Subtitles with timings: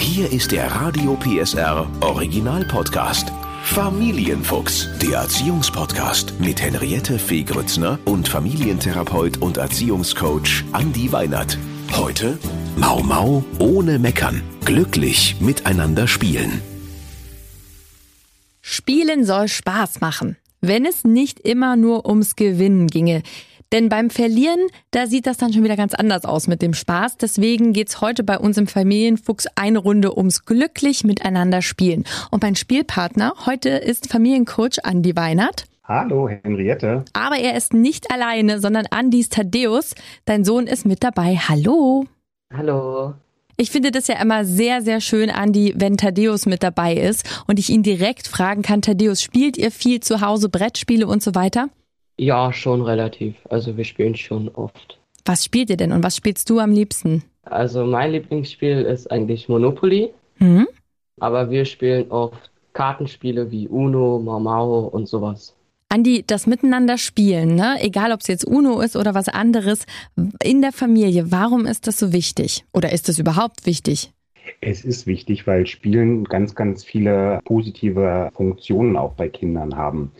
[0.00, 3.30] Hier ist der Radio PSR Original Podcast.
[3.64, 11.58] Familienfuchs, der Erziehungspodcast mit Henriette Fee Grützner und Familientherapeut und Erziehungscoach Andi Weinert.
[11.92, 12.38] Heute
[12.76, 14.42] Mau Mau ohne Meckern.
[14.64, 16.62] Glücklich miteinander spielen.
[18.62, 20.38] Spielen soll Spaß machen.
[20.62, 23.22] Wenn es nicht immer nur ums Gewinnen ginge.
[23.72, 24.60] Denn beim Verlieren,
[24.90, 27.18] da sieht das dann schon wieder ganz anders aus mit dem Spaß.
[27.18, 32.04] Deswegen geht's heute bei uns im Familienfuchs eine Runde ums glücklich miteinander spielen.
[32.32, 35.66] Und mein Spielpartner heute ist Familiencoach Andi Weinert.
[35.84, 37.04] Hallo, Henriette.
[37.12, 39.94] Aber er ist nicht alleine, sondern Andis Thaddeus.
[40.24, 41.36] Dein Sohn ist mit dabei.
[41.36, 42.06] Hallo.
[42.52, 43.14] Hallo.
[43.56, 47.58] Ich finde das ja immer sehr, sehr schön, Andi, wenn Thaddeus mit dabei ist und
[47.58, 51.68] ich ihn direkt fragen kann, Thaddeus, spielt ihr viel zu Hause Brettspiele und so weiter?
[52.20, 53.34] Ja, schon relativ.
[53.48, 54.98] Also wir spielen schon oft.
[55.24, 57.22] Was spielt ihr denn und was spielst du am liebsten?
[57.44, 60.68] Also mein Lieblingsspiel ist eigentlich Monopoly, Mhm.
[61.18, 65.54] aber wir spielen oft Kartenspiele wie Uno, Mamao und sowas.
[65.88, 67.78] Andi, das Miteinander spielen, ne?
[67.80, 69.86] egal ob es jetzt Uno ist oder was anderes,
[70.42, 72.66] in der Familie, warum ist das so wichtig?
[72.74, 74.12] Oder ist es überhaupt wichtig?
[74.60, 80.12] Es ist wichtig, weil Spielen ganz, ganz viele positive Funktionen auch bei Kindern haben.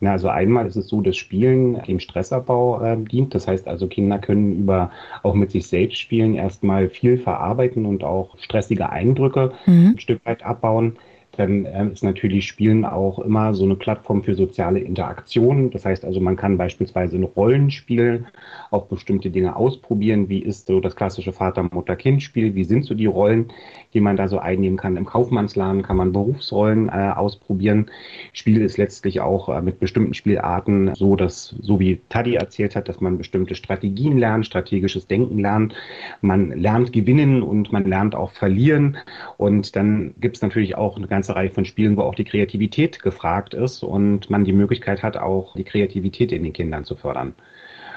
[0.00, 3.34] Na, also einmal ist es so, dass Spielen dem Stressabbau äh, dient.
[3.34, 8.04] Das heißt also, Kinder können über auch mit sich selbst spielen erstmal viel verarbeiten und
[8.04, 9.94] auch stressige Eindrücke Mhm.
[9.96, 10.98] ein Stück weit abbauen.
[11.38, 15.70] Dann ähm, ist natürlich Spielen auch immer so eine Plattform für soziale Interaktion.
[15.70, 18.26] Das heißt also, man kann beispielsweise ein Rollenspiel
[18.72, 20.28] auch bestimmte Dinge ausprobieren.
[20.28, 22.56] Wie ist so das klassische Vater-Mutter-Kind-Spiel?
[22.56, 23.52] Wie sind so die Rollen,
[23.94, 24.96] die man da so einnehmen kann?
[24.96, 27.86] Im Kaufmannsladen kann man Berufsrollen äh, ausprobieren.
[28.32, 32.88] Spiel ist letztlich auch äh, mit bestimmten Spielarten so, dass, so wie Taddy erzählt hat,
[32.88, 35.72] dass man bestimmte Strategien lernt, strategisches Denken lernt.
[36.20, 38.96] Man lernt gewinnen und man lernt auch verlieren.
[39.36, 43.02] Und dann gibt es natürlich auch eine ganze Reihe von Spielen, wo auch die Kreativität
[43.02, 47.34] gefragt ist und man die Möglichkeit hat, auch die Kreativität in den Kindern zu fördern.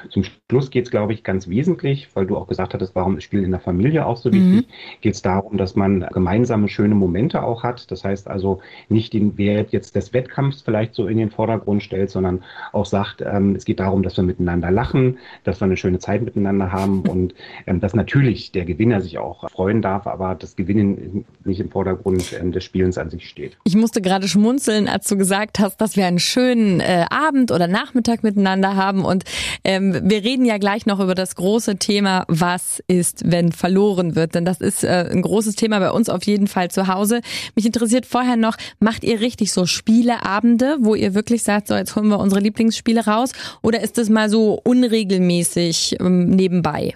[0.10, 3.24] Zum Schluss geht es, glaube ich, ganz wesentlich, weil du auch gesagt hattest, warum ist
[3.24, 4.68] Spielen in der Familie auch so wichtig,
[5.02, 7.92] geht es darum, dass man gemeinsame schöne Momente auch hat.
[7.92, 12.10] Das heißt also nicht den Wert jetzt des Wettkampfs vielleicht so in den Vordergrund stellt,
[12.10, 16.00] sondern auch sagt, ähm, es geht darum, dass wir miteinander lachen, dass wir eine schöne
[16.00, 17.34] Zeit miteinander haben und
[17.68, 22.34] ähm, dass natürlich der Gewinner sich auch freuen darf, aber das Gewinnen nicht im Vordergrund
[22.40, 23.58] ähm, des Spielens an sich steht.
[23.64, 27.68] Ich musste gerade schmunzeln, als du gesagt hast, dass wir einen schönen äh, Abend oder
[27.68, 29.06] Nachmittag miteinander haben.
[29.06, 29.24] Und
[29.64, 34.36] ähm, wir reden ja gleich noch über das große Thema, was ist, wenn verloren wird.
[34.36, 37.22] Denn das ist äh, ein großes Thema bei uns auf jeden Fall zu Hause.
[37.56, 41.96] Mich interessiert vorher noch, macht ihr richtig so Spieleabende, wo ihr wirklich sagt, so jetzt
[41.96, 43.34] holen wir unsere Lieblingsspiele raus?
[43.62, 46.94] Oder ist es mal so unregelmäßig ähm, nebenbei?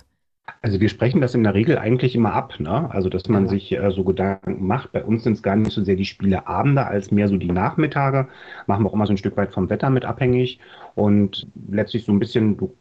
[0.62, 2.90] Also wir sprechen das in der Regel eigentlich immer ab, ne?
[2.92, 4.92] Also dass man sich äh, so Gedanken macht.
[4.92, 8.28] Bei uns sind es gar nicht so sehr die Spieleabende als mehr so die Nachmittage.
[8.66, 10.60] Machen wir auch immer so ein Stück weit vom Wetter mit abhängig.
[10.96, 12.74] Und letztlich so ein bisschen, du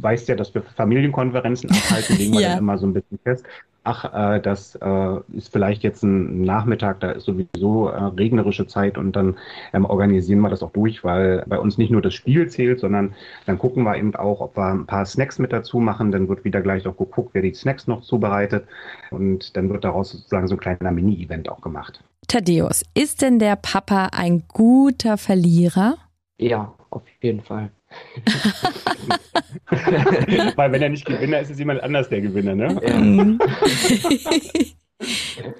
[0.00, 2.48] weißt ja, dass wir Familienkonferenzen abhalten, legen wir Ja.
[2.50, 3.44] dann immer so ein bisschen fest.
[3.84, 8.98] Ach, äh, das äh, ist vielleicht jetzt ein Nachmittag, da ist sowieso äh, regnerische Zeit
[8.98, 9.36] und dann
[9.72, 13.14] ähm, organisieren wir das auch durch, weil bei uns nicht nur das Spiel zählt, sondern
[13.46, 16.10] dann gucken wir eben auch, ob wir ein paar Snacks mit dazu machen.
[16.10, 18.66] Dann wird wieder gleich auch geguckt, wer die Snacks noch zubereitet.
[19.10, 22.02] Und dann wird daraus sozusagen so ein kleiner Mini-Event auch gemacht.
[22.26, 25.96] Thaddeus, ist denn der Papa ein guter Verlierer?
[26.38, 27.70] Ja, auf jeden Fall.
[30.56, 32.80] weil wenn er nicht Gewinner ist, ist jemand anders der Gewinner, ne?
[32.82, 33.38] Ja.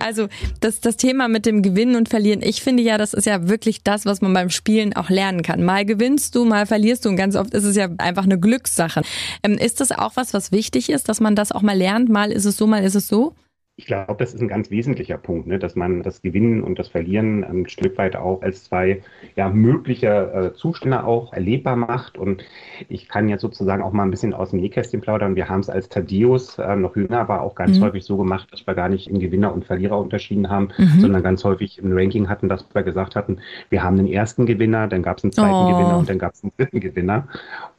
[0.01, 0.29] Also
[0.61, 3.85] das, das Thema mit dem Gewinnen und Verlieren, ich finde ja, das ist ja wirklich
[3.85, 5.63] das, was man beim Spielen auch lernen kann.
[5.63, 9.03] Mal gewinnst du, mal verlierst du und ganz oft ist es ja einfach eine Glückssache.
[9.45, 12.09] Ähm, ist das auch was, was wichtig ist, dass man das auch mal lernt?
[12.09, 13.35] Mal ist es so, mal ist es so?
[13.81, 15.61] Ich glaube, das ist ein ganz wesentlicher Punkt, ne?
[15.61, 19.03] dass man das Gewinnen und das Verlieren ein Stück weit auch als zwei
[19.37, 22.19] ja, mögliche äh, Zustände auch erlebbar macht.
[22.19, 22.43] Und
[22.89, 25.37] ich kann jetzt sozusagen auch mal ein bisschen aus dem Nähkästchen plaudern.
[25.37, 27.85] Wir haben es als Thaddeus äh, noch jünger, war auch ganz Mhm.
[27.85, 30.99] häufig so gemacht, dass wir gar nicht in Gewinner und Verlierer unterschieden haben, Mhm.
[30.99, 33.39] sondern ganz häufig im Ranking hatten, dass wir gesagt hatten,
[33.71, 35.67] wir haben den ersten Gewinner, dann gab es einen zweiten Oh.
[35.67, 37.29] Gewinner und dann gab es einen dritten Gewinner.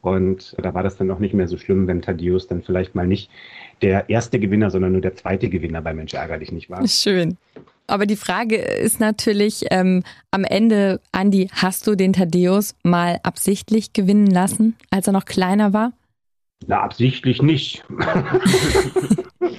[0.00, 3.06] Und da war das dann auch nicht mehr so schlimm, wenn Thaddeus dann vielleicht mal
[3.06, 3.30] nicht
[3.82, 6.86] der erste Gewinner, sondern nur der zweite Gewinner bei Mensch ärgerlich nicht war.
[6.86, 7.36] Schön.
[7.86, 13.92] Aber die Frage ist natürlich ähm, am Ende, Andi, hast du den Thaddeus mal absichtlich
[13.92, 15.92] gewinnen lassen, als er noch kleiner war?
[16.66, 17.84] Na, absichtlich nicht.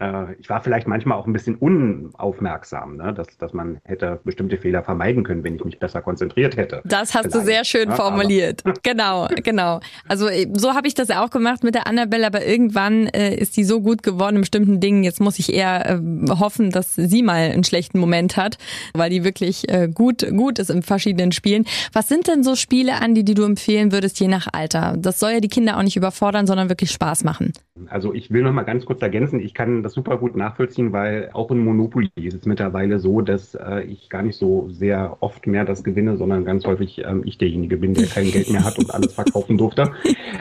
[0.00, 3.14] Äh, ich war vielleicht manchmal auch ein bisschen unaufmerksam, ne?
[3.14, 6.82] dass, dass man hätte bestimmte Fehler vermeiden können, wenn ich mich besser konzentriert hätte.
[6.84, 7.34] Das hast vielleicht.
[7.34, 8.62] du sehr schön ja, formuliert.
[8.82, 9.80] genau, genau.
[10.08, 13.56] Also äh, so habe ich das auch gemacht mit der Annabelle, aber irgendwann äh, ist
[13.56, 15.04] die so gut geworden in bestimmten Dingen.
[15.04, 18.58] Jetzt muss ich eher äh, hoffen, dass sie mal einen schlechten Moment hat,
[18.94, 21.64] weil die wirklich äh, gut, gut ist in verschiedenen Spielen.
[21.92, 24.96] Was sind denn so Spiele, Andi, die du empfehlen würdest, je nach Alter?
[24.98, 27.52] Das soll ja die Kinder auch nicht überfordern, sondern wirklich Spaß machen.
[27.88, 31.30] Also ich will noch mal ganz kurz ergänzen, ich kann das super gut nachvollziehen, weil
[31.32, 35.46] auch in Monopoly ist es mittlerweile so, dass äh, ich gar nicht so sehr oft
[35.46, 38.78] mehr das gewinne, sondern ganz häufig ähm, ich derjenige bin, der kein Geld mehr hat
[38.78, 39.90] und alles verkaufen durfte.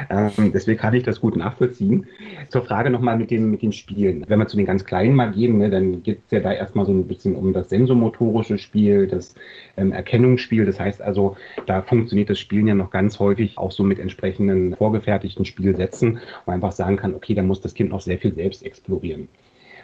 [0.09, 2.05] Ähm, deswegen kann ich das gut nachvollziehen.
[2.49, 4.25] Zur Frage nochmal mit den, mit den Spielen.
[4.27, 6.85] Wenn wir zu den ganz Kleinen mal gehen, ne, dann geht es ja da erstmal
[6.85, 9.35] so ein bisschen um das sensomotorische Spiel, das
[9.77, 10.65] ähm, Erkennungsspiel.
[10.65, 14.75] Das heißt also, da funktioniert das Spielen ja noch ganz häufig auch so mit entsprechenden
[14.75, 18.33] vorgefertigten Spielsätzen, wo man einfach sagen kann, okay, da muss das Kind noch sehr viel
[18.33, 19.27] selbst explorieren.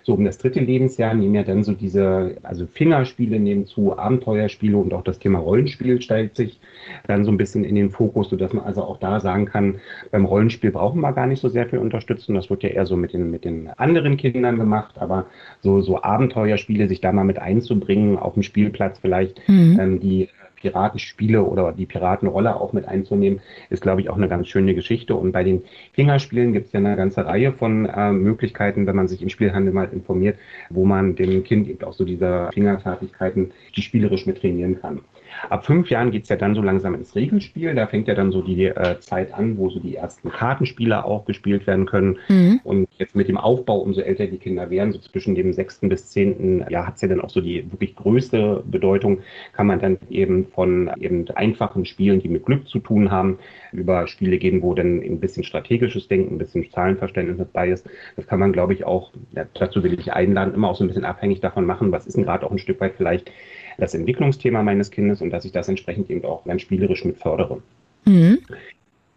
[0.08, 4.78] So um das dritte Lebensjahr nehmen ja dann so diese, also Fingerspiele nehmen zu, Abenteuerspiele
[4.78, 6.62] und auch das Thema Rollenspiel stellt sich
[7.08, 10.24] dann so ein bisschen in den Fokus, sodass man also auch da sagen kann, beim
[10.24, 12.36] Rollenspiel brauchen wir gar nicht so sehr viel Unterstützung.
[12.36, 15.26] Das wird ja eher so mit den, mit den anderen Kindern gemacht, aber
[15.60, 19.78] so, so Abenteuerspiele, sich da mal mit einzubringen, auf dem Spielplatz vielleicht, mhm.
[19.78, 20.30] ähm, die
[20.62, 23.40] Piratenspiele oder die Piratenrolle auch mit einzunehmen,
[23.70, 25.16] ist, glaube ich, auch eine ganz schöne Geschichte.
[25.16, 25.64] Und bei den
[25.94, 29.74] Fingerspielen gibt es ja eine ganze Reihe von äh, Möglichkeiten, wenn man sich im Spielhandel
[29.74, 30.38] mal informiert,
[30.70, 35.02] wo man dem Kind eben auch so diese Fingerfertigkeiten, die spielerisch mit trainieren kann.
[35.50, 37.76] Ab fünf Jahren geht's ja dann so langsam ins Regelspiel.
[37.76, 41.26] Da fängt ja dann so die äh, Zeit an, wo so die ersten Kartenspiele auch
[41.26, 42.18] gespielt werden können.
[42.28, 42.60] Mhm.
[42.64, 46.10] Und jetzt mit dem Aufbau, umso älter die Kinder werden, so zwischen dem sechsten bis
[46.10, 49.20] zehnten Jahr hat's ja dann auch so die wirklich größte Bedeutung,
[49.54, 53.40] kann man dann eben von eben einfachen Spielen, die mit Glück zu tun haben,
[53.72, 57.88] über Spiele gehen, wo dann ein bisschen strategisches Denken, ein bisschen Zahlenverständnis dabei ist.
[58.16, 59.12] Das kann man, glaube ich, auch,
[59.54, 62.24] dazu will ich einladen, immer auch so ein bisschen abhängig davon machen, was ist denn
[62.24, 63.32] gerade auch ein Stück weit vielleicht
[63.78, 67.62] das Entwicklungsthema meines Kindes und dass ich das entsprechend eben auch ganz spielerisch mit fördere.
[68.06, 68.40] Mhm.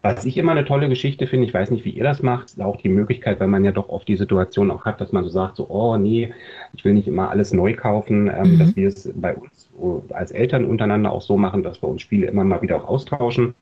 [0.03, 2.61] Was ich immer eine tolle Geschichte finde, ich weiß nicht, wie ihr das macht, ist
[2.61, 5.29] auch die Möglichkeit, weil man ja doch oft die Situation auch hat, dass man so
[5.29, 6.33] sagt, so, oh nee,
[6.73, 8.59] ich will nicht immer alles neu kaufen, ähm, mhm.
[8.59, 9.69] dass wir es bei uns
[10.13, 13.55] als Eltern untereinander auch so machen, dass wir uns Spiele immer mal wieder auch austauschen.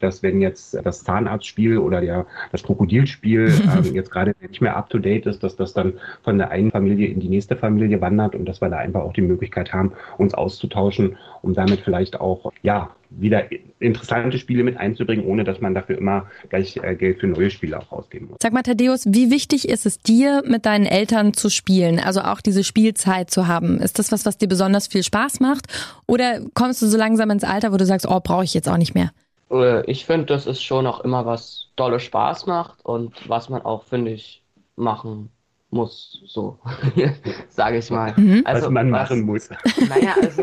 [0.00, 4.90] Dass wenn jetzt das Zahnarztspiel oder der, das Krokodilspiel ähm, jetzt gerade nicht mehr up
[4.90, 8.34] to date ist, dass das dann von der einen Familie in die nächste Familie wandert
[8.34, 12.52] und dass wir da einfach auch die Möglichkeit haben, uns auszutauschen, um damit vielleicht auch,
[12.62, 13.44] ja, wieder
[13.78, 17.78] interessante Spiele mit einzubringen, ohne dass man dafür immer gleich äh, Geld für neue Spiele
[17.78, 18.38] auch ausgeben muss.
[18.42, 22.40] Sag mal, Thaddeus, wie wichtig ist es dir, mit deinen Eltern zu spielen, also auch
[22.40, 23.78] diese Spielzeit zu haben?
[23.78, 25.66] Ist das was, was dir besonders viel Spaß macht?
[26.06, 28.78] Oder kommst du so langsam ins Alter, wo du sagst, oh, brauche ich jetzt auch
[28.78, 29.10] nicht mehr?
[29.50, 33.62] Äh, ich finde, das ist schon auch immer was dolle Spaß macht und was man
[33.62, 34.42] auch, finde ich,
[34.76, 35.30] machen
[35.70, 36.58] muss, so
[37.48, 38.14] sage ich mal.
[38.16, 38.42] Mhm.
[38.44, 39.48] Also, was man was, machen muss.
[39.88, 40.42] Naja, also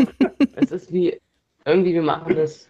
[0.55, 1.19] es ist wie,
[1.65, 2.69] irgendwie, wir machen das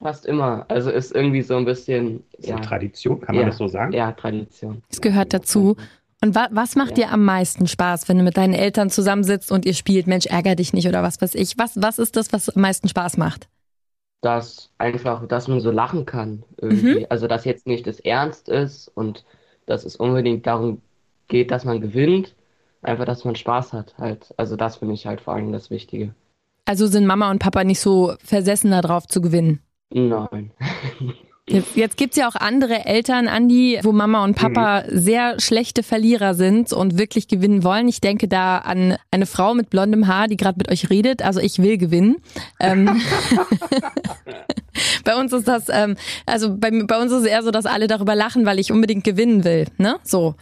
[0.00, 0.64] fast immer.
[0.68, 2.24] Also ist irgendwie so ein bisschen.
[2.38, 3.92] Ja, Tradition, kann man ja, das so sagen?
[3.92, 4.82] Ja, Tradition.
[4.90, 5.76] Es gehört dazu.
[6.20, 7.06] Und wa was macht ja.
[7.06, 10.54] dir am meisten Spaß, wenn du mit deinen Eltern zusammensitzt und ihr spielt, Mensch, ärger
[10.54, 11.58] dich nicht oder was weiß ich?
[11.58, 13.48] Was, was ist das, was am meisten Spaß macht?
[14.20, 17.00] Dass einfach, dass man so lachen kann irgendwie.
[17.00, 17.06] Mhm.
[17.08, 19.24] Also, dass jetzt nicht das Ernst ist und
[19.66, 20.80] dass es unbedingt darum
[21.26, 22.34] geht, dass man gewinnt.
[22.82, 24.32] Einfach, dass man Spaß hat halt.
[24.36, 26.14] Also, das finde ich halt vor allem das Wichtige.
[26.64, 29.60] Also sind Mama und Papa nicht so versessen darauf zu gewinnen?
[29.90, 30.52] Nein.
[31.48, 34.96] Jetzt, jetzt gibt's ja auch andere Eltern, Andi, wo Mama und Papa mhm.
[34.96, 37.88] sehr schlechte Verlierer sind und wirklich gewinnen wollen.
[37.88, 41.20] Ich denke da an eine Frau mit blondem Haar, die gerade mit euch redet.
[41.20, 42.18] Also ich will gewinnen.
[42.60, 42.88] Ähm,
[45.04, 45.96] bei uns ist das, ähm,
[46.26, 49.02] also bei, bei uns ist es eher so, dass alle darüber lachen, weil ich unbedingt
[49.02, 49.66] gewinnen will.
[49.78, 49.96] Ne?
[50.04, 50.36] So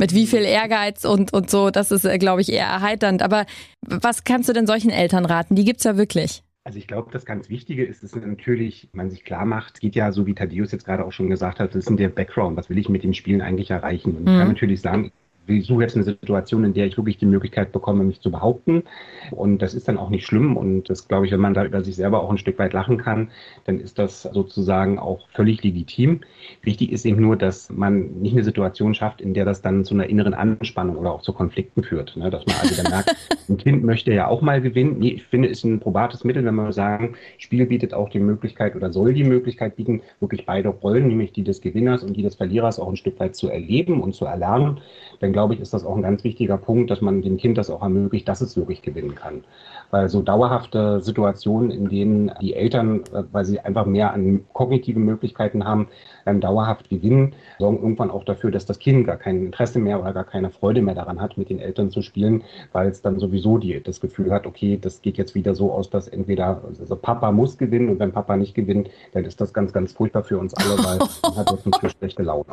[0.00, 3.22] mit wie viel Ehrgeiz und, und so, das ist, äh, glaube ich, eher erheiternd.
[3.22, 3.44] Aber
[3.82, 5.54] was kannst du denn solchen Eltern raten?
[5.54, 6.42] Die gibt's ja wirklich.
[6.64, 10.10] Also ich glaube, das ganz Wichtige ist, dass natürlich man sich klar macht, geht ja,
[10.10, 12.78] so wie Thaddeus jetzt gerade auch schon gesagt hat, das ist der Background, was will
[12.78, 14.16] ich mit dem Spielen eigentlich erreichen?
[14.16, 14.32] Und mhm.
[14.32, 15.12] ich kann natürlich sagen,
[15.46, 18.84] ich suche jetzt eine Situation, in der ich wirklich die Möglichkeit bekomme, mich zu behaupten.
[19.30, 20.56] Und das ist dann auch nicht schlimm.
[20.56, 22.98] Und das glaube ich, wenn man da über sich selber auch ein Stück weit lachen
[22.98, 23.30] kann,
[23.64, 26.20] dann ist das sozusagen auch völlig legitim.
[26.62, 29.94] Wichtig ist eben nur, dass man nicht eine Situation schafft, in der das dann zu
[29.94, 32.16] einer inneren Anspannung oder auch zu Konflikten führt.
[32.16, 32.30] Ne?
[32.30, 33.16] Dass man also dann merkt,
[33.48, 34.98] ein Kind möchte ja auch mal gewinnen.
[34.98, 38.20] Nee, ich finde, es ist ein probates Mittel, wenn wir sagen, Spiel bietet auch die
[38.20, 42.22] Möglichkeit oder soll die Möglichkeit bieten, wirklich beide Rollen, nämlich die des Gewinners und die
[42.22, 44.80] des Verlierers auch ein Stück weit zu erleben und zu erlernen.
[45.20, 47.56] Dann dann glaube ich, ist das auch ein ganz wichtiger Punkt, dass man dem Kind
[47.56, 49.44] das auch ermöglicht, dass es wirklich gewinnen kann.
[49.90, 55.00] Weil so dauerhafte Situationen, in denen die Eltern, äh, weil sie einfach mehr an kognitive
[55.00, 55.88] Möglichkeiten haben,
[56.26, 60.24] dauerhaft gewinnen, sorgen irgendwann auch dafür, dass das Kind gar kein Interesse mehr oder gar
[60.24, 63.82] keine Freude mehr daran hat, mit den Eltern zu spielen, weil es dann sowieso die,
[63.82, 67.58] das Gefühl hat, okay, das geht jetzt wieder so aus, dass entweder also Papa muss
[67.58, 70.78] gewinnen und wenn Papa nicht gewinnt, dann ist das ganz, ganz furchtbar für uns alle,
[70.78, 72.44] weil man hat jetzt eine schlechte Laune.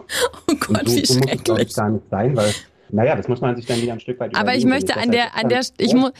[0.49, 2.51] Oh Gott, und so, wie so muss es, glaube ich, gar nicht sein, weil
[2.89, 5.35] naja, das muss man sich dann wieder ein Stück weit Aber ich möchte an der,
[5.35, 6.11] an der, ich muss,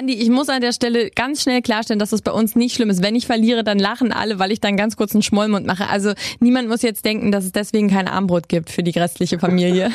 [0.00, 2.88] Andi, ich muss an der Stelle ganz schnell klarstellen, dass es bei uns nicht schlimm
[2.88, 3.02] ist.
[3.02, 5.88] Wenn ich verliere, dann lachen alle, weil ich dann ganz kurz einen Schmollmund mache.
[5.90, 9.90] Also niemand muss jetzt denken, dass es deswegen kein Armbrot gibt für die restliche Familie.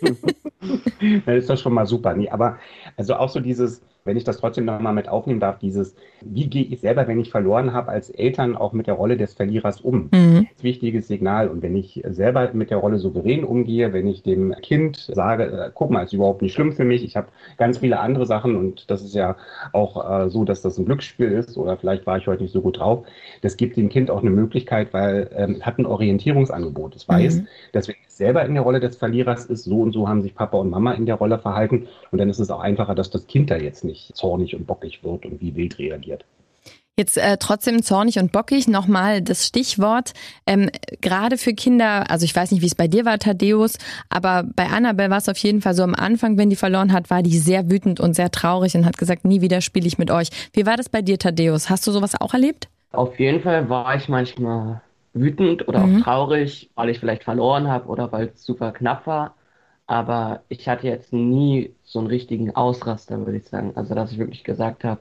[1.26, 2.14] dann ist das schon mal super.
[2.14, 2.58] Nee, aber
[2.96, 6.64] also auch so dieses, wenn ich das trotzdem nochmal mit aufnehmen darf, dieses, wie gehe
[6.64, 10.08] ich selber, wenn ich verloren habe, als Eltern auch mit der Rolle des Verlierers um?
[10.12, 10.46] Mhm.
[10.54, 11.48] Das wichtiges Signal.
[11.48, 15.70] Und wenn ich selber mit der Rolle souverän umgehe, wenn ich dem Kind sage, äh,
[15.74, 18.90] guck mal, ist überhaupt nicht schlimm für mich, ich habe ganz viele andere Sachen und
[18.90, 19.36] das ist ja
[19.72, 22.60] auch äh, so, dass das ein Glücksspiel ist oder vielleicht war ich heute nicht so
[22.62, 23.04] gut drauf.
[23.42, 26.96] Das gibt dem Kind auch eine Möglichkeit, weil ähm, es hat ein Orientierungsangebot.
[26.96, 27.46] Es weiß, Mhm.
[27.72, 30.34] dass wenn es selber in der Rolle des Verlierers ist, so und so haben sich
[30.34, 33.26] Papa und Mama in der Rolle verhalten und dann ist es auch einfacher, dass das
[33.26, 36.24] Kind da jetzt nicht zornig und bockig wird und wie wild reagiert.
[36.98, 40.14] Jetzt äh, trotzdem zornig und bockig nochmal das Stichwort.
[40.46, 40.70] Ähm,
[41.02, 43.74] Gerade für Kinder, also ich weiß nicht, wie es bei dir war, Thaddeus,
[44.08, 47.10] aber bei Annabelle war es auf jeden Fall so am Anfang, wenn die verloren hat,
[47.10, 50.10] war die sehr wütend und sehr traurig und hat gesagt, nie wieder spiele ich mit
[50.10, 50.30] euch.
[50.54, 51.68] Wie war das bei dir, Thaddeus?
[51.68, 52.68] Hast du sowas auch erlebt?
[52.92, 54.80] Auf jeden Fall war ich manchmal
[55.12, 55.98] wütend oder Mhm.
[55.98, 59.34] auch traurig, weil ich vielleicht verloren habe oder weil es super knapp war.
[59.86, 63.72] Aber ich hatte jetzt nie so einen richtigen Ausraster, würde ich sagen.
[63.74, 65.00] Also, dass ich wirklich gesagt habe,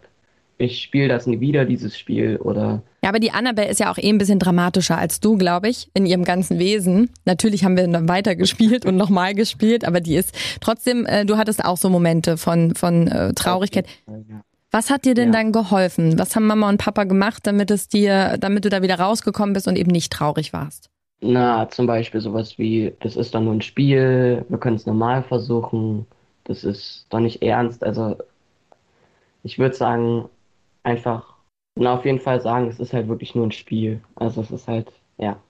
[0.57, 2.37] ich spiele das nie wieder, dieses Spiel.
[2.37, 5.67] Oder Ja, aber die Annabelle ist ja auch eh ein bisschen dramatischer als du, glaube
[5.67, 7.09] ich, in ihrem ganzen Wesen.
[7.25, 11.35] Natürlich haben wir dann weiter gespielt und nochmal gespielt, aber die ist trotzdem, äh, du
[11.37, 13.85] hattest auch so Momente von, von äh, Traurigkeit.
[14.07, 14.41] ja.
[14.71, 15.39] Was hat dir denn Ja.
[15.39, 16.19] dann geholfen?
[16.19, 19.67] Was haben Mama und Papa gemacht, damit es dir, damit du da wieder rausgekommen bist
[19.67, 20.89] und eben nicht traurig warst?
[21.21, 25.23] Na, zum Beispiel sowas wie, das ist doch nur ein Spiel, wir können es normal
[25.23, 26.05] versuchen,
[26.45, 27.83] das ist doch nicht ernst.
[27.83, 28.17] Also
[29.43, 30.29] ich würde sagen,
[30.83, 31.35] einfach,
[31.75, 34.01] na auf jeden Fall sagen, es ist halt wirklich nur ein Spiel.
[34.15, 35.41] Also es ist halt, ja.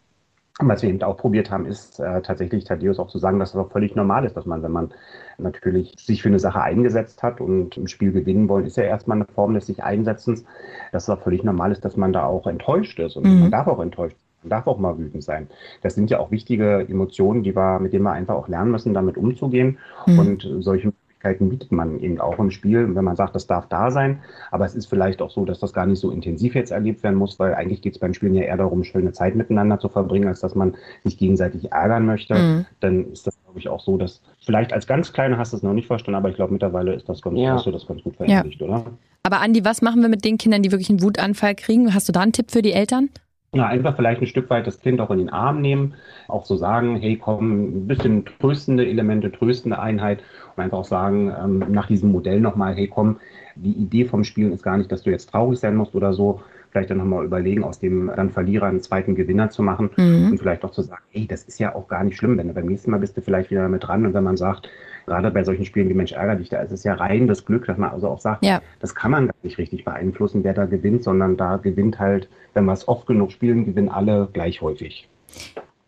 [0.57, 3.49] Und Was wir eben auch probiert haben, ist äh, tatsächlich Thaddeus auch zu sagen, dass
[3.49, 4.93] es auch völlig normal ist, dass man, wenn man
[5.37, 9.17] natürlich sich für eine Sache eingesetzt hat und im Spiel gewinnen wollen, ist ja erstmal
[9.17, 10.45] eine Form des sich Einsetzens,
[10.93, 13.17] dass es auch völlig normal ist, dass man da auch enttäuscht ist.
[13.17, 13.39] Und Mhm.
[13.39, 15.47] man darf auch enttäuscht sein, man darf auch mal wütend sein.
[15.81, 18.93] Das sind ja auch wichtige Emotionen, die wir, mit denen wir einfach auch lernen müssen,
[18.93, 19.79] damit umzugehen.
[20.05, 20.19] Mhm.
[20.19, 23.89] Und solche Möglichkeiten bietet man eben auch im Spiel, wenn man sagt, das darf da
[23.89, 24.19] sein.
[24.51, 27.15] Aber es ist vielleicht auch so, dass das gar nicht so intensiv jetzt erlebt werden
[27.15, 30.27] muss, weil eigentlich geht es beim Spielen ja eher darum, schöne Zeit miteinander zu verbringen,
[30.27, 32.35] als dass man sich gegenseitig ärgern möchte.
[32.35, 32.65] Mhm.
[32.81, 35.63] Dann ist das, glaube ich, auch so, dass vielleicht als ganz Kleiner hast du es
[35.63, 37.55] noch nicht verstanden, aber ich glaube, mittlerweile ist das ganz, Ja.
[37.55, 38.85] hast du das ganz gut verinnerlicht, oder?
[39.23, 41.95] Aber Andi, was machen wir mit den Kindern, die wirklich einen Wutanfall kriegen?
[41.95, 43.09] Hast du da einen Tipp für die Eltern?
[43.55, 45.93] Ja, einfach vielleicht ein Stück weit das Kind auch in den Arm nehmen,
[46.27, 50.21] auch so sagen, hey, komm, ein bisschen tröstende Elemente, tröstende Einheit
[50.55, 53.17] und einfach auch sagen, ähm, nach diesem Modell nochmal, hey, komm,
[53.55, 56.41] die Idee vom Spielen ist gar nicht, dass du jetzt traurig sein musst oder so.
[56.71, 60.31] Vielleicht dann nochmal überlegen, aus dem dann Verlierer einen zweiten Gewinner zu machen Mhm.
[60.31, 62.53] und vielleicht auch zu sagen, hey, das ist ja auch gar nicht schlimm, wenn du
[62.53, 64.67] beim nächsten Mal bist du vielleicht wieder mit dran und wenn man sagt,
[65.05, 67.65] gerade bei solchen Spielen wie Mensch ärger dich, da ist es ja rein das Glück,
[67.65, 68.62] dass man also auch sagt, Ja.
[68.79, 72.65] das kann man gar nicht richtig beeinflussen, wer da gewinnt, sondern da gewinnt halt, wenn
[72.65, 75.07] wir es oft genug spielen, gewinnen alle gleich häufig.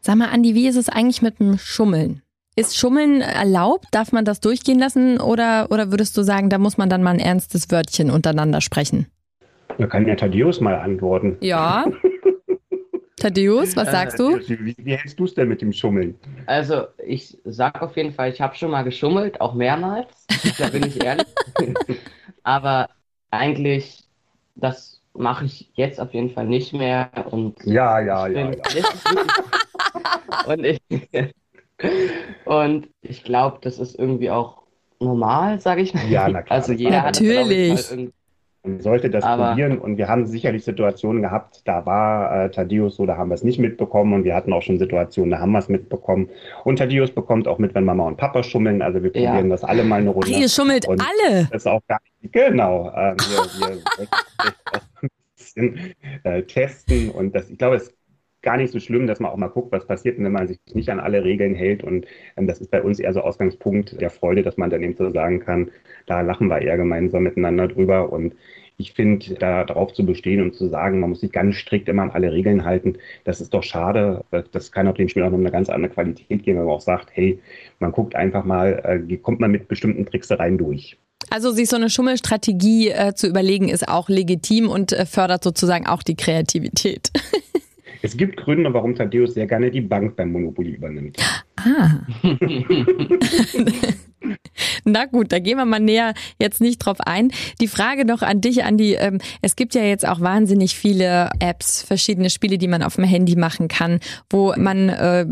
[0.01, 2.21] Sag mal, Andi, wie ist es eigentlich mit dem Schummeln?
[2.55, 3.86] Ist Schummeln erlaubt?
[3.91, 5.19] Darf man das durchgehen lassen?
[5.19, 9.07] Oder, oder würdest du sagen, da muss man dann mal ein ernstes Wörtchen untereinander sprechen?
[9.77, 11.38] Da kann ja Thaddeus mal antworten.
[11.41, 11.86] Ja.
[13.19, 14.39] Thaddeus, was Äh, sagst du?
[14.47, 16.15] Wie, wie, hältst du es denn mit dem Schummeln?
[16.45, 20.07] Also ich sag auf jeden Fall, ich habe schon mal geschummelt, auch mehrmals.
[20.59, 21.25] Da bin ich ehrlich.
[22.43, 22.89] Aber
[23.31, 24.03] eigentlich,
[24.55, 27.09] das mache ich jetzt auf jeden Fall nicht mehr.
[27.31, 28.50] Und Ja, ja, ich ja.
[28.51, 28.83] bin- ja.
[30.47, 30.81] und ich,
[32.45, 34.63] und ich glaube, das ist irgendwie auch
[35.00, 36.07] normal, sage ich mal.
[36.09, 36.57] Ja, na klar.
[36.59, 37.69] Also jeder hat Natürlich.
[37.71, 38.13] das, ich, irgendwie-
[38.67, 42.97] Man sollte das Aber- probieren und wir haben sicherlich Situationen gehabt, da war äh, Thaddeus
[42.97, 45.51] so, da haben wir es nicht mitbekommen und wir hatten auch schon Situationen, da haben
[45.53, 46.29] wir es mitbekommen.
[46.65, 49.29] Und Thaddeus bekommt auch mit, wenn Mama und Papa schummeln, also wir Ja.
[49.31, 50.29] probieren das alle mal eine Ach, Runde.
[50.31, 51.45] ihr schummelt Und- alle.
[51.51, 52.89] Das ist auch gar nicht, genau.
[52.89, 55.93] Äh, wir wir wollten vielleicht auch ein bisschen
[56.24, 57.93] äh, testen und das, ich glaube, es
[58.48, 60.88] gar nicht so schlimm, dass man auch mal guckt, was passiert, wenn man sich nicht
[60.88, 61.84] an alle Regeln hält.
[61.84, 62.06] Und
[62.38, 65.12] ähm, das ist bei uns eher so Ausgangspunkt der Freude, dass man dann eben so
[65.12, 65.70] sagen kann,
[66.06, 68.10] da lachen wir eher gemeinsam miteinander drüber.
[68.10, 68.36] Und
[68.77, 72.04] ich finde, da drauf zu bestehen und zu sagen, man muss sich ganz strikt immer
[72.04, 72.94] an alle Regeln halten,
[73.25, 74.24] das ist doch schade.
[74.54, 76.80] Das kann auf dem Spiel auch noch eine ganz andere Qualität geben, wenn man auch
[76.80, 77.39] sagt, hey,
[77.80, 80.98] man guckt einfach mal, äh, kommt man mit bestimmten Tricksereien durch.
[81.32, 85.86] Also sich so eine Schummelstrategie äh, zu überlegen, ist auch legitim und äh, fördert sozusagen
[85.86, 87.12] auch die Kreativität.
[88.01, 91.18] Es gibt Gründe, warum Thaddeus sehr gerne die Bank beim Monopoly übernimmt.
[91.58, 92.01] Ah.
[94.88, 97.32] Na gut, da gehen wir mal näher jetzt nicht drauf ein.
[97.60, 98.94] Die Frage noch an dich, Andi.
[98.94, 103.03] Ähm, es gibt ja jetzt auch wahnsinnig viele Apps, verschiedene Spiele, die man auf dem
[103.03, 105.25] Handy machen kann, wo man, äh,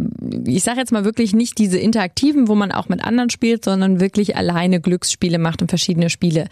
[0.46, 4.02] ich sage jetzt mal wirklich nicht diese interaktiven, wo man auch mit anderen spielt, sondern
[4.02, 6.48] wirklich alleine Glücksspiele macht und verschiedene Spiele.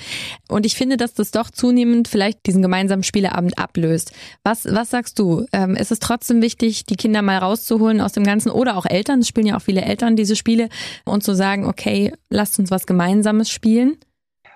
[0.47, 4.13] Und ich finde, dass das doch zunehmend vielleicht diesen gemeinsamen Spieleabend ablöst.
[4.43, 5.45] Was, was sagst du?
[5.51, 9.19] Ähm, ist es trotzdem wichtig, die Kinder mal rauszuholen aus dem Ganzen oder auch Eltern?
[9.19, 10.69] Es spielen ja auch viele Eltern diese Spiele
[11.03, 13.97] und zu sagen, okay, lasst uns was Gemeinsames spielen?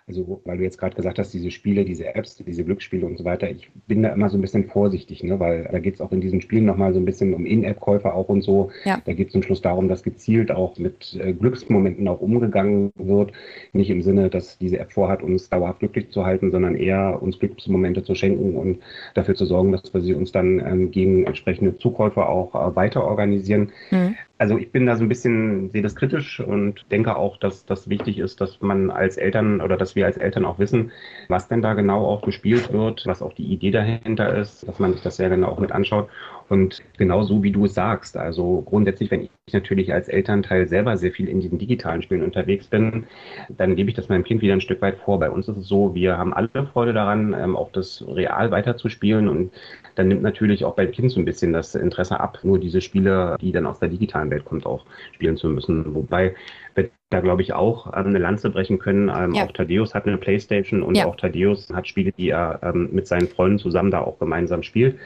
[0.10, 3.26] Also, weil du jetzt gerade gesagt hast, diese Spiele, diese Apps, diese Glücksspiele und so
[3.26, 5.38] weiter, ich bin da immer so ein bisschen vorsichtig, ne?
[5.38, 8.30] weil da geht es auch in diesen Spielen nochmal so ein bisschen um In-App-Käufer auch
[8.30, 8.72] und so.
[8.86, 9.02] Ja.
[9.04, 13.34] Da geht es zum Schluss darum, dass gezielt auch mit äh, Glücksmomenten auch umgegangen wird.
[13.74, 17.38] Nicht im Sinne, dass diese App vorhat, uns dauerhaft glücklich zu halten, sondern eher uns
[17.38, 18.80] Glücksmomente zu schenken und
[19.14, 23.04] dafür zu sorgen, dass wir sie uns dann ähm, gegen entsprechende Zukäufer auch äh, weiter
[23.04, 23.72] organisieren.
[23.92, 24.16] Mhm.
[24.40, 27.90] Also ich bin da so ein bisschen, sehe das kritisch und denke auch, dass das
[27.90, 30.92] wichtig ist, dass man als Eltern oder dass wir als Eltern auch wissen,
[31.28, 34.94] was denn da genau auch gespielt wird, was auch die Idee dahinter ist, dass man
[34.94, 36.10] sich das sehr genau auch mit anschaut.
[36.50, 38.16] Und genau so, wie du es sagst.
[38.16, 42.68] Also grundsätzlich, wenn ich natürlich als Elternteil selber sehr viel in diesen digitalen Spielen unterwegs
[42.68, 43.06] bin,
[43.50, 45.20] dann gebe ich das meinem Kind wieder ein Stück weit vor.
[45.20, 49.28] Bei uns ist es so, wir haben alle Freude daran, ähm, auch das real weiterzuspielen.
[49.28, 49.52] Und
[49.96, 53.36] dann nimmt natürlich auch beim Kind so ein bisschen das Interesse ab, nur diese Spiele,
[53.42, 55.96] die dann aus der digitalen Welt kommt, auch spielen zu müssen.
[55.96, 56.34] Wobei
[56.76, 59.12] wir da, glaube ich, auch ähm, eine Lanze brechen können.
[59.14, 59.44] Ähm, ja.
[59.44, 61.06] Auch Thaddeus hat eine Playstation und ja.
[61.06, 64.98] auch Thaddeus hat Spiele, die er mit seinen Freunden zusammen da auch gemeinsam spielt.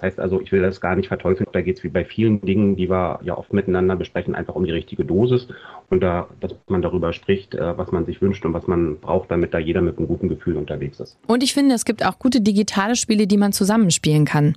[0.00, 1.46] Das heißt also, ich will das gar nicht verteufeln.
[1.52, 4.64] Da geht es wie bei vielen Dingen, die wir ja oft miteinander besprechen, einfach um
[4.64, 5.46] die richtige Dosis
[5.90, 9.30] und da, dass man darüber spricht, äh, was man sich wünscht und was man braucht,
[9.30, 11.18] damit da jeder mit einem guten Gefühl unterwegs ist.
[11.26, 14.56] Und ich finde, es gibt auch gute digitale Spiele, die man zusammenspielen kann.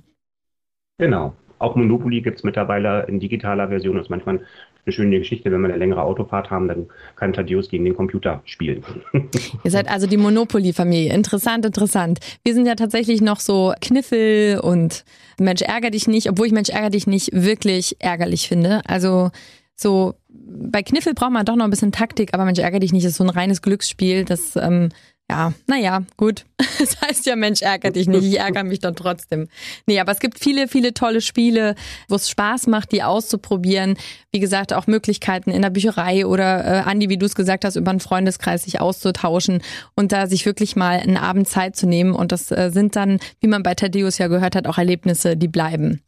[0.96, 1.34] Genau.
[1.58, 3.96] Auch Monopoly gibt es mittlerweile in digitaler Version.
[3.96, 4.40] Das ist manchmal
[4.86, 6.86] eine schöne Geschichte, wenn wir eine längere Autofahrt haben, dann
[7.16, 8.84] kann Thaddeus gegen den Computer spielen.
[9.64, 11.12] Ihr seid also die Monopoly-Familie.
[11.12, 12.20] Interessant, interessant.
[12.42, 15.04] Wir sind ja tatsächlich noch so Kniffel und
[15.38, 18.82] Mensch ärger dich nicht, obwohl ich Mensch ärger dich nicht wirklich ärgerlich finde.
[18.86, 19.30] Also
[19.76, 23.04] so bei Kniffel braucht man doch noch ein bisschen Taktik, aber Mensch ärger dich nicht
[23.04, 24.24] ist so ein reines Glücksspiel.
[24.24, 24.90] Das ähm,
[25.30, 26.44] ja, naja, gut.
[26.78, 28.24] Das heißt ja, Mensch, ärgere dich nicht.
[28.24, 29.48] Ich ärgere mich dann trotzdem.
[29.86, 31.76] Nee, aber es gibt viele, viele tolle Spiele,
[32.08, 33.96] wo es Spaß macht, die auszuprobieren.
[34.32, 37.76] Wie gesagt, auch Möglichkeiten in der Bücherei oder, äh, Andi, wie du es gesagt hast,
[37.76, 39.62] über einen Freundeskreis sich auszutauschen
[39.94, 42.12] und da sich wirklich mal einen Abend Zeit zu nehmen.
[42.12, 45.48] Und das äh, sind dann, wie man bei Thaddeus ja gehört hat, auch Erlebnisse, die
[45.48, 46.02] bleiben.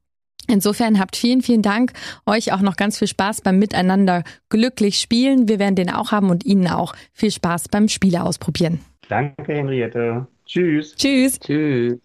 [0.46, 1.92] Insofern habt vielen, vielen Dank.
[2.26, 5.48] Euch auch noch ganz viel Spaß beim Miteinander glücklich spielen.
[5.48, 8.80] Wir werden den auch haben und Ihnen auch viel Spaß beim Spiele ausprobieren.
[9.09, 10.26] Danke, Henriette.
[10.46, 10.94] Tschüss.
[10.96, 11.38] Tschüss.
[11.40, 11.98] Tschüss.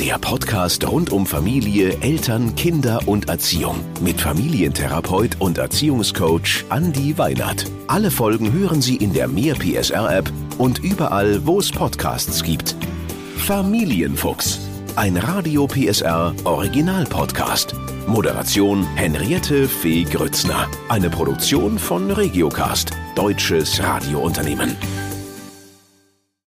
[0.00, 7.64] Der Podcast rund um Familie, Eltern, Kinder und Erziehung mit Familientherapeut und Erziehungscoach Andi Weinert.
[7.86, 12.76] Alle Folgen hören Sie in der Mehr PSR App und überall, wo es Podcasts gibt.
[13.38, 14.60] Familienfuchs,
[14.96, 17.74] ein Radio PSR Original Podcast.
[18.06, 20.68] Moderation Henriette Fee Grützner.
[20.88, 24.76] Eine Produktion von Regiocast, deutsches Radiounternehmen.